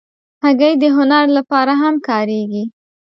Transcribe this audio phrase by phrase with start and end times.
[0.43, 2.63] هګۍ د هنر لپاره هم کارېږي.